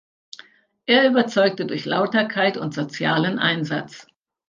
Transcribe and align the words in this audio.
Er 0.87 1.07
überzeugte 1.07 1.67
durch 1.67 1.85
Lauterkeit 1.85 2.57
und 2.57 2.73
sozialen 2.73 3.37
Einsatz. 3.37 4.07